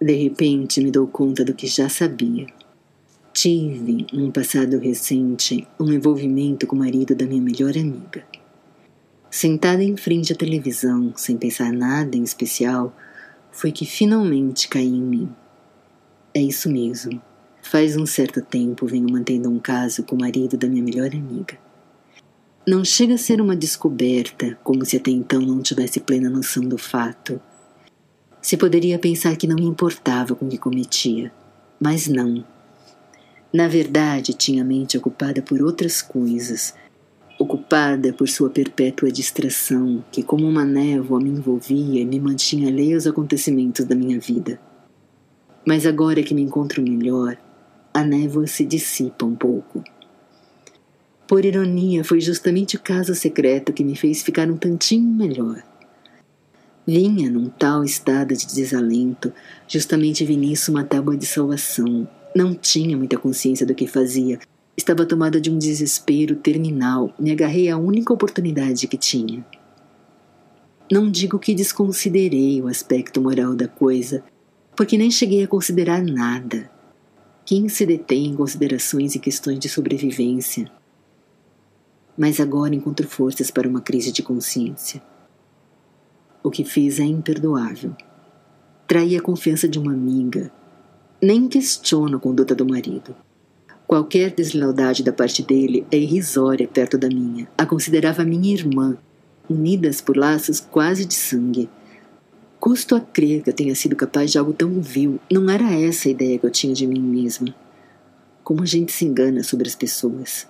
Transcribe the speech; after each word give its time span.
De 0.00 0.12
repente 0.14 0.80
me 0.80 0.90
dou 0.90 1.06
conta 1.06 1.44
do 1.44 1.54
que 1.54 1.66
já 1.66 1.88
sabia. 1.88 2.46
Tive, 3.32 4.06
num 4.12 4.30
passado 4.30 4.78
recente, 4.78 5.66
um 5.78 5.92
envolvimento 5.92 6.66
com 6.66 6.76
o 6.76 6.78
marido 6.78 7.14
da 7.14 7.26
minha 7.26 7.42
melhor 7.42 7.70
amiga. 7.76 8.24
Sentada 9.30 9.82
em 9.82 9.96
frente 9.96 10.32
à 10.32 10.36
televisão, 10.36 11.12
sem 11.16 11.36
pensar 11.36 11.72
nada 11.72 12.16
em 12.16 12.22
especial, 12.22 12.96
foi 13.50 13.72
que 13.72 13.84
finalmente 13.84 14.68
caí 14.68 14.86
em 14.86 15.02
mim. 15.02 15.28
É 16.32 16.40
isso 16.40 16.70
mesmo. 16.70 17.20
Faz 17.60 17.96
um 17.96 18.06
certo 18.06 18.40
tempo 18.40 18.86
venho 18.86 19.10
mantendo 19.10 19.50
um 19.50 19.58
caso 19.58 20.02
com 20.02 20.16
o 20.16 20.20
marido 20.20 20.56
da 20.56 20.68
minha 20.68 20.82
melhor 20.82 21.10
amiga. 21.12 21.58
Não 22.66 22.84
chega 22.84 23.14
a 23.14 23.18
ser 23.18 23.40
uma 23.40 23.56
descoberta, 23.56 24.58
como 24.62 24.84
se 24.84 24.96
até 24.96 25.10
então 25.10 25.40
não 25.40 25.60
tivesse 25.60 26.00
plena 26.00 26.30
noção 26.30 26.62
do 26.62 26.78
fato. 26.78 27.40
Se 28.40 28.56
poderia 28.56 28.98
pensar 28.98 29.36
que 29.36 29.46
não 29.46 29.56
me 29.56 29.64
importava 29.64 30.34
com 30.34 30.46
o 30.46 30.48
que 30.48 30.58
cometia, 30.58 31.32
mas 31.80 32.06
não. 32.06 32.44
Na 33.52 33.66
verdade, 33.66 34.32
tinha 34.32 34.62
a 34.62 34.66
mente 34.66 34.96
ocupada 34.96 35.42
por 35.42 35.60
outras 35.62 36.02
coisas, 36.02 36.74
ocupada 37.38 38.12
por 38.12 38.28
sua 38.28 38.50
perpétua 38.50 39.10
distração, 39.10 40.04
que 40.12 40.22
como 40.22 40.46
uma 40.46 40.64
névoa 40.64 41.20
me 41.20 41.30
envolvia 41.30 42.00
e 42.00 42.04
me 42.04 42.20
mantinha 42.20 42.68
alheio 42.68 42.96
aos 42.96 43.06
acontecimentos 43.06 43.84
da 43.84 43.94
minha 43.94 44.18
vida. 44.18 44.60
Mas 45.66 45.86
agora 45.86 46.22
que 46.22 46.34
me 46.34 46.42
encontro 46.42 46.82
melhor, 46.82 47.36
a 47.92 48.02
névoa 48.02 48.46
se 48.46 48.64
dissipa 48.64 49.24
um 49.24 49.34
pouco. 49.34 49.82
Por 51.26 51.44
ironia, 51.44 52.04
foi 52.04 52.20
justamente 52.20 52.76
o 52.76 52.80
caso 52.80 53.14
secreto 53.14 53.72
que 53.72 53.84
me 53.84 53.94
fez 53.94 54.22
ficar 54.22 54.50
um 54.50 54.56
tantinho 54.56 55.10
melhor. 55.10 55.62
Vinha 56.90 57.28
num 57.28 57.50
tal 57.50 57.84
estado 57.84 58.34
de 58.34 58.46
desalento, 58.46 59.30
justamente 59.68 60.24
vi 60.24 60.38
nisso 60.38 60.70
uma 60.70 60.82
tábua 60.82 61.18
de 61.18 61.26
salvação. 61.26 62.08
Não 62.34 62.54
tinha 62.54 62.96
muita 62.96 63.18
consciência 63.18 63.66
do 63.66 63.74
que 63.74 63.86
fazia. 63.86 64.38
Estava 64.74 65.04
tomada 65.04 65.38
de 65.38 65.50
um 65.50 65.58
desespero 65.58 66.34
terminal. 66.36 67.12
Me 67.20 67.30
agarrei 67.30 67.68
à 67.68 67.76
única 67.76 68.10
oportunidade 68.10 68.88
que 68.88 68.96
tinha. 68.96 69.44
Não 70.90 71.10
digo 71.10 71.38
que 71.38 71.54
desconsiderei 71.54 72.62
o 72.62 72.68
aspecto 72.68 73.20
moral 73.20 73.54
da 73.54 73.68
coisa, 73.68 74.24
porque 74.74 74.96
nem 74.96 75.10
cheguei 75.10 75.44
a 75.44 75.48
considerar 75.48 76.02
nada. 76.02 76.70
Quem 77.44 77.68
se 77.68 77.84
detém 77.84 78.28
em 78.28 78.34
considerações 78.34 79.14
e 79.14 79.18
questões 79.18 79.58
de 79.58 79.68
sobrevivência? 79.68 80.72
Mas 82.16 82.40
agora 82.40 82.74
encontro 82.74 83.06
forças 83.06 83.50
para 83.50 83.68
uma 83.68 83.82
crise 83.82 84.10
de 84.10 84.22
consciência. 84.22 85.02
O 86.48 86.50
que 86.50 86.64
fiz 86.64 86.98
é 86.98 87.04
imperdoável. 87.04 87.94
Traí 88.86 89.14
a 89.14 89.20
confiança 89.20 89.68
de 89.68 89.78
uma 89.78 89.92
amiga. 89.92 90.50
Nem 91.20 91.46
questiono 91.46 92.16
a 92.16 92.18
conduta 92.18 92.54
do 92.54 92.66
marido. 92.66 93.14
Qualquer 93.86 94.30
deslealdade 94.30 95.02
da 95.02 95.12
parte 95.12 95.42
dele 95.42 95.86
é 95.92 95.98
irrisória 95.98 96.66
perto 96.66 96.96
da 96.96 97.06
minha. 97.06 97.46
A 97.58 97.66
considerava 97.66 98.24
minha 98.24 98.54
irmã, 98.54 98.96
unidas 99.46 100.00
por 100.00 100.16
laços 100.16 100.58
quase 100.58 101.04
de 101.04 101.12
sangue. 101.12 101.68
Custo 102.58 102.94
a 102.94 103.00
crer 103.00 103.42
que 103.42 103.50
eu 103.50 103.54
tenha 103.54 103.74
sido 103.74 103.94
capaz 103.94 104.32
de 104.32 104.38
algo 104.38 104.54
tão 104.54 104.80
vil. 104.80 105.20
Não 105.30 105.50
era 105.50 105.70
essa 105.74 106.08
a 106.08 106.12
ideia 106.12 106.38
que 106.38 106.46
eu 106.46 106.50
tinha 106.50 106.72
de 106.72 106.86
mim 106.86 107.02
mesma. 107.02 107.54
Como 108.42 108.62
a 108.62 108.66
gente 108.66 108.90
se 108.90 109.04
engana 109.04 109.42
sobre 109.42 109.68
as 109.68 109.74
pessoas. 109.74 110.48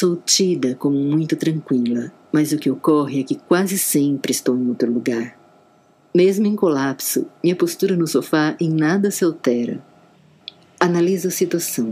Sou 0.00 0.14
tida 0.14 0.76
como 0.76 0.96
muito 0.96 1.34
tranquila, 1.34 2.12
mas 2.30 2.52
o 2.52 2.56
que 2.56 2.70
ocorre 2.70 3.18
é 3.18 3.24
que 3.24 3.34
quase 3.34 3.76
sempre 3.76 4.30
estou 4.30 4.56
em 4.56 4.68
outro 4.68 4.88
lugar. 4.92 5.36
Mesmo 6.14 6.46
em 6.46 6.54
colapso, 6.54 7.26
minha 7.42 7.56
postura 7.56 7.96
no 7.96 8.06
sofá 8.06 8.54
em 8.60 8.70
nada 8.70 9.10
se 9.10 9.24
altera. 9.24 9.84
Analiso 10.78 11.26
a 11.26 11.32
situação. 11.32 11.90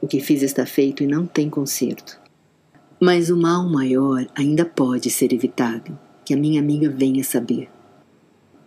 O 0.00 0.08
que 0.08 0.18
fiz 0.18 0.42
está 0.42 0.66
feito 0.66 1.04
e 1.04 1.06
não 1.06 1.28
tem 1.28 1.48
conserto. 1.48 2.18
Mas 3.00 3.30
o 3.30 3.36
mal 3.36 3.68
maior 3.68 4.26
ainda 4.34 4.64
pode 4.64 5.08
ser 5.08 5.32
evitado 5.32 5.96
que 6.24 6.34
a 6.34 6.36
minha 6.36 6.60
amiga 6.60 6.90
venha 6.90 7.22
saber. 7.22 7.68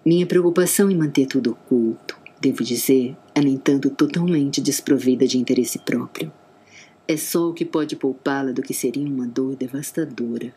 Minha 0.05 0.25
preocupação 0.25 0.89
em 0.89 0.95
manter 0.95 1.25
tudo 1.25 1.51
oculto, 1.51 2.17
devo 2.39 2.63
dizer, 2.63 3.17
é, 3.35 3.41
no 3.41 3.49
entanto, 3.49 3.89
totalmente 3.89 4.61
desprovida 4.61 5.27
de 5.27 5.37
interesse 5.37 5.77
próprio. 5.79 6.31
É 7.11 7.17
só 7.17 7.49
o 7.49 7.53
que 7.55 7.65
pode 7.65 7.95
poupá-la 7.95 8.51
do 8.51 8.61
que 8.61 8.71
seria 8.71 9.07
uma 9.07 9.25
dor 9.25 9.55
devastadora. 9.55 10.53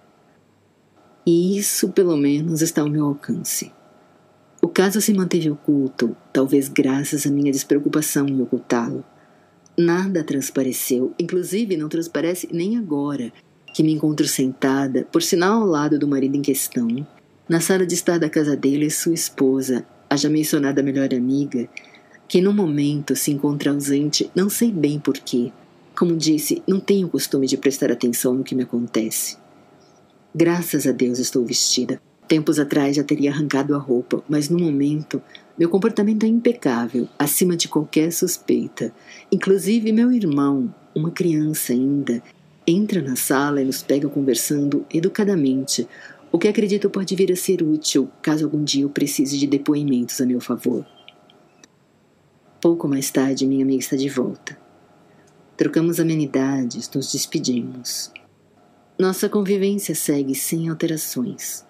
E 1.25 1.57
isso, 1.57 1.89
pelo 1.89 2.15
menos, 2.15 2.61
está 2.61 2.83
ao 2.83 2.91
meu 2.91 3.07
alcance. 3.07 3.73
O 4.61 4.69
caso 4.69 5.01
se 5.01 5.15
manteve 5.15 5.49
oculto, 5.51 6.15
talvez 6.31 6.69
graças 6.69 7.27
à 7.27 7.31
minha 7.31 7.51
despreocupação 7.51 8.29
em 8.29 8.43
ocultá-lo. 8.43 9.03
Nada 9.79 10.23
transpareceu, 10.23 11.15
inclusive 11.19 11.75
não 11.79 11.89
transparece 11.89 12.47
nem 12.53 12.77
agora, 12.77 13.33
que 13.73 13.83
me 13.83 13.95
encontro 13.95 14.29
sentada, 14.29 15.07
por 15.11 15.23
sinal 15.23 15.63
ao 15.63 15.67
lado 15.67 15.99
do 15.99 16.07
marido 16.07 16.37
em 16.37 16.43
questão, 16.43 16.87
na 17.49 17.61
sala 17.61 17.87
de 17.87 17.95
estar 17.95 18.19
da 18.19 18.29
casa 18.29 18.55
dele 18.55 18.85
e 18.85 18.91
sua 18.91 19.15
esposa, 19.15 19.87
a 20.11 20.17
já 20.17 20.29
mencionada 20.29 20.83
melhor 20.83 21.15
amiga, 21.15 21.67
que 22.29 22.43
no 22.43 22.53
momento 22.53 23.17
se 23.17 23.31
encontra 23.31 23.71
ausente, 23.71 24.31
não 24.35 24.51
sei 24.51 24.71
bem 24.71 25.01
porquê. 25.01 25.51
Como 25.97 26.17
disse, 26.17 26.63
não 26.67 26.81
tenho 26.81 27.09
costume 27.09 27.47
de 27.47 27.57
prestar 27.57 27.93
atenção 27.93 28.35
no 28.35 28.45
que 28.45 28.55
me 28.55 28.63
acontece. 28.63 29.37
Graças 30.35 30.87
a 30.87 30.93
Deus 30.93 31.19
estou 31.19 31.45
vestida. 31.45 32.01
Tempos 32.27 32.59
atrás 32.59 32.97
já 32.97 33.05
teria 33.05 33.31
arrancado 33.31 33.75
a 33.75 33.79
roupa, 33.79 34.25
mas 34.29 34.49
no 34.49 34.59
momento 34.59 35.21
meu 35.59 35.69
comportamento 35.69 36.25
é 36.25 36.27
impecável, 36.27 37.07
acima 37.19 37.57
de 37.57 37.69
qualquer 37.69 38.11
suspeita. 38.11 38.93
Inclusive 39.31 39.93
meu 39.93 40.11
irmão, 40.11 40.75
uma 40.95 41.11
criança 41.11 41.75
ainda, 41.75 42.23
entra 42.67 43.03
na 43.03 43.17
sala 43.17 43.61
e 43.61 43.65
nos 43.65 43.83
pega 43.83 44.09
conversando 44.09 44.87
educadamente, 44.93 45.87
o 46.31 46.39
que 46.39 46.49
acredito 46.49 46.89
pode 46.89 47.15
vir 47.15 47.31
a 47.31 47.37
ser 47.37 47.63
útil 47.63 48.09
caso 48.23 48.47
algum 48.47 48.65
dia 48.65 48.85
eu 48.85 48.89
precise 48.89 49.39
de 49.39 49.47
depoimentos 49.47 50.19
a 50.23 50.25
meu 50.25 50.41
favor. 50.41 50.87
Pouco 52.59 52.89
mais 52.89 53.11
tarde, 53.11 53.47
minha 53.47 53.65
amiga 53.65 53.81
está 53.81 53.97
de 53.97 54.09
volta. 54.09 54.62
Trocamos 55.57 56.01
amenidades, 56.01 56.91
nos 56.95 57.13
despedimos. 57.13 58.11
Nossa 58.99 59.29
convivência 59.29 59.95
segue 59.95 60.35
sem 60.35 60.69
alterações. 60.69 61.65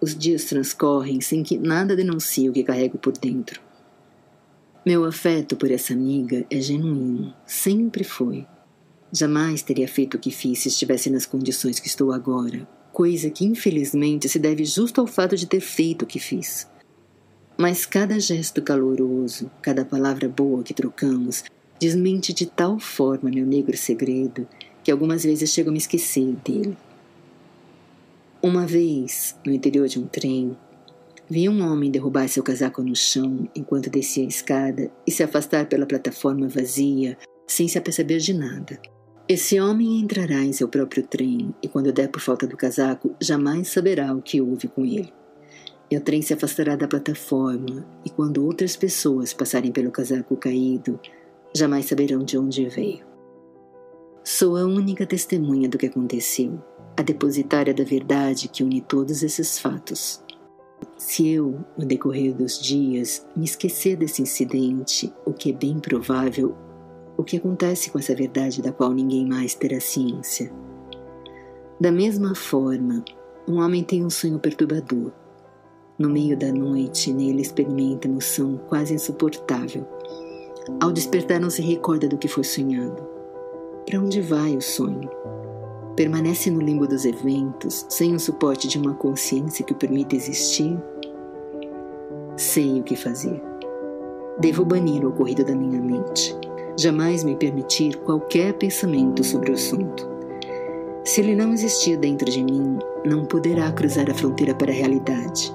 Os 0.00 0.16
dias 0.16 0.44
transcorrem 0.44 1.20
sem 1.20 1.42
que 1.42 1.56
nada 1.56 1.94
denuncie 1.94 2.48
o 2.48 2.52
que 2.52 2.64
carrego 2.64 2.98
por 2.98 3.12
dentro. 3.12 3.60
Meu 4.84 5.04
afeto 5.04 5.56
por 5.56 5.70
essa 5.70 5.92
amiga 5.92 6.44
é 6.50 6.60
genuíno, 6.60 7.34
sempre 7.46 8.02
foi. 8.02 8.46
Jamais 9.12 9.62
teria 9.62 9.86
feito 9.86 10.16
o 10.16 10.18
que 10.18 10.30
fiz 10.30 10.60
se 10.60 10.68
estivesse 10.68 11.08
nas 11.08 11.24
condições 11.24 11.78
que 11.78 11.86
estou 11.86 12.12
agora, 12.12 12.66
coisa 12.92 13.30
que 13.30 13.44
infelizmente 13.44 14.28
se 14.28 14.38
deve 14.38 14.64
justo 14.64 15.00
ao 15.00 15.06
fato 15.06 15.36
de 15.36 15.46
ter 15.46 15.60
feito 15.60 16.02
o 16.02 16.06
que 16.06 16.18
fiz. 16.18 16.68
Mas 17.56 17.86
cada 17.86 18.18
gesto 18.18 18.60
caloroso, 18.60 19.50
cada 19.62 19.84
palavra 19.84 20.28
boa 20.28 20.62
que 20.62 20.74
trocamos, 20.74 21.44
desmente 21.78 22.32
de 22.32 22.46
tal 22.46 22.78
forma 22.78 23.30
meu 23.30 23.46
negro 23.46 23.76
segredo 23.76 24.46
que 24.82 24.90
algumas 24.90 25.24
vezes 25.24 25.50
chego 25.50 25.68
a 25.68 25.72
me 25.72 25.78
esquecer 25.78 26.34
dele. 26.44 26.76
Uma 28.42 28.66
vez, 28.66 29.36
no 29.44 29.52
interior 29.52 29.88
de 29.88 29.98
um 29.98 30.06
trem, 30.06 30.56
vi 31.28 31.48
um 31.48 31.62
homem 31.62 31.90
derrubar 31.90 32.28
seu 32.28 32.42
casaco 32.42 32.82
no 32.82 32.96
chão 32.96 33.48
enquanto 33.54 33.90
descia 33.90 34.24
a 34.24 34.28
escada 34.28 34.90
e 35.06 35.10
se 35.10 35.22
afastar 35.22 35.66
pela 35.66 35.86
plataforma 35.86 36.48
vazia 36.48 37.18
sem 37.46 37.68
se 37.68 37.76
aperceber 37.78 38.18
de 38.18 38.32
nada. 38.32 38.80
Esse 39.28 39.60
homem 39.60 40.00
entrará 40.00 40.42
em 40.42 40.54
seu 40.54 40.68
próprio 40.68 41.02
trem 41.02 41.54
e, 41.62 41.68
quando 41.68 41.92
der 41.92 42.08
por 42.08 42.20
falta 42.20 42.46
do 42.46 42.56
casaco, 42.56 43.14
jamais 43.20 43.68
saberá 43.68 44.14
o 44.14 44.22
que 44.22 44.40
houve 44.40 44.68
com 44.68 44.86
ele. 44.86 45.12
E 45.90 45.96
o 45.96 46.00
trem 46.00 46.22
se 46.22 46.32
afastará 46.32 46.76
da 46.76 46.88
plataforma, 46.88 47.86
e 48.04 48.10
quando 48.10 48.44
outras 48.44 48.74
pessoas 48.74 49.34
passarem 49.34 49.70
pelo 49.70 49.90
casaco 49.90 50.34
caído, 50.36 50.98
jamais 51.54 51.86
saberão 51.86 52.22
de 52.22 52.38
onde 52.38 52.66
veio. 52.68 53.06
Sou 54.24 54.56
a 54.56 54.64
única 54.64 55.06
testemunha 55.06 55.68
do 55.68 55.78
que 55.78 55.86
aconteceu, 55.86 56.62
a 56.96 57.02
depositária 57.02 57.72
da 57.72 57.84
verdade 57.84 58.48
que 58.48 58.62
une 58.62 58.80
todos 58.80 59.22
esses 59.22 59.58
fatos. 59.58 60.22
Se 60.96 61.28
eu, 61.28 61.58
no 61.76 61.86
decorrer 61.86 62.34
dos 62.34 62.60
dias, 62.60 63.26
me 63.34 63.44
esquecer 63.44 63.96
desse 63.96 64.22
incidente, 64.22 65.12
o 65.24 65.32
que 65.32 65.50
é 65.50 65.52
bem 65.52 65.78
provável, 65.78 66.54
o 67.16 67.24
que 67.24 67.36
acontece 67.36 67.90
com 67.90 67.98
essa 67.98 68.14
verdade 68.14 68.62
da 68.62 68.72
qual 68.72 68.92
ninguém 68.92 69.26
mais 69.26 69.54
terá 69.54 69.80
ciência. 69.80 70.52
Da 71.80 71.90
mesma 71.90 72.34
forma, 72.34 73.04
um 73.48 73.60
homem 73.60 73.82
tem 73.82 74.04
um 74.04 74.10
sonho 74.10 74.38
perturbador. 74.38 75.12
No 75.98 76.08
meio 76.08 76.36
da 76.36 76.52
noite, 76.52 77.12
nele 77.12 77.42
experimenta 77.42 78.06
emoção 78.06 78.56
quase 78.68 78.94
insuportável. 78.94 79.86
Ao 80.80 80.92
despertar, 80.92 81.40
não 81.40 81.50
se 81.50 81.62
recorda 81.62 82.06
do 82.08 82.18
que 82.18 82.28
foi 82.28 82.44
sonhado. 82.44 83.02
Para 83.86 84.00
onde 84.00 84.20
vai 84.20 84.56
o 84.56 84.60
sonho? 84.60 85.08
Permanece 85.96 86.50
no 86.50 86.60
limbo 86.60 86.86
dos 86.86 87.04
eventos, 87.04 87.86
sem 87.88 88.14
o 88.14 88.20
suporte 88.20 88.68
de 88.68 88.78
uma 88.78 88.94
consciência 88.94 89.64
que 89.64 89.72
o 89.72 89.76
permita 89.76 90.14
existir? 90.14 90.78
Sei 92.36 92.80
o 92.80 92.84
que 92.84 92.94
fazer. 92.94 93.42
Devo 94.38 94.64
banir 94.64 95.04
o 95.04 95.08
ocorrido 95.08 95.44
da 95.44 95.54
minha 95.54 95.80
mente. 95.80 96.36
Jamais 96.78 97.24
me 97.24 97.34
permitir 97.34 97.96
qualquer 97.96 98.52
pensamento 98.54 99.24
sobre 99.24 99.50
o 99.50 99.54
assunto. 99.54 100.08
Se 101.04 101.20
ele 101.20 101.34
não 101.34 101.52
existir 101.52 101.96
dentro 101.96 102.30
de 102.30 102.44
mim, 102.44 102.78
não 103.04 103.24
poderá 103.24 103.72
cruzar 103.72 104.08
a 104.08 104.14
fronteira 104.14 104.54
para 104.54 104.70
a 104.70 104.74
realidade. 104.74 105.52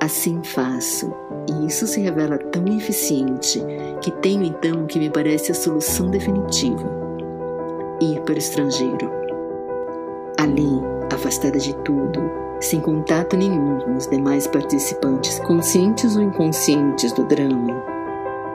Assim 0.00 0.42
faço, 0.44 1.12
e 1.48 1.66
isso 1.66 1.86
se 1.86 2.00
revela 2.00 2.38
tão 2.38 2.64
eficiente 2.68 3.60
que 4.00 4.12
tenho 4.12 4.44
então 4.44 4.84
o 4.84 4.86
que 4.86 4.98
me 4.98 5.10
parece 5.10 5.50
a 5.50 5.54
solução 5.54 6.08
definitiva: 6.08 6.88
ir 8.00 8.20
para 8.20 8.34
o 8.34 8.38
estrangeiro. 8.38 9.10
Ali, 10.38 10.70
afastada 11.12 11.58
de 11.58 11.74
tudo, 11.78 12.30
sem 12.60 12.80
contato 12.80 13.36
nenhum 13.36 13.78
com 13.78 13.96
os 13.96 14.06
demais 14.06 14.46
participantes, 14.46 15.40
conscientes 15.40 16.14
ou 16.14 16.22
inconscientes 16.22 17.12
do 17.12 17.24
drama, 17.24 17.82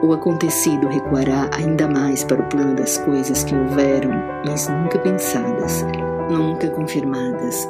o 0.02 0.12
acontecido 0.12 0.86
recuará 0.88 1.50
ainda 1.52 1.88
mais 1.88 2.24
para 2.24 2.40
o 2.40 2.48
plano 2.48 2.74
das 2.74 2.98
coisas 2.98 3.44
que 3.44 3.54
houveram, 3.54 4.10
mas 4.46 4.68
nunca 4.68 4.98
pensadas, 4.98 5.84
nunca 6.30 6.68
confirmadas, 6.70 7.68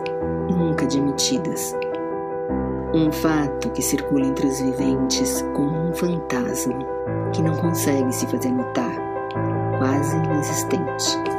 nunca 0.49 0.85
admitidas. 0.85 1.75
Um 2.95 3.11
fato 3.11 3.71
que 3.71 3.83
circula 3.83 4.25
entre 4.25 4.47
os 4.47 4.61
viventes 4.61 5.43
como 5.53 5.77
um 5.77 5.93
fantasma 5.93 6.79
que 7.33 7.43
não 7.43 7.57
consegue 7.57 8.13
se 8.13 8.25
fazer 8.29 8.53
notar, 8.53 8.95
quase 9.79 10.15
inexistente. 10.15 11.34